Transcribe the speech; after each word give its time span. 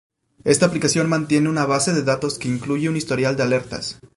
Esta 0.45 0.65
aplicación 0.65 1.07
mantiene 1.09 1.47
una 1.47 1.67
base 1.67 1.93
de 1.93 2.01
datos 2.01 2.39
que 2.39 2.47
incluye 2.47 2.89
un 2.89 2.97
historial 2.97 3.35
de 3.37 3.43
alertas. 3.43 3.99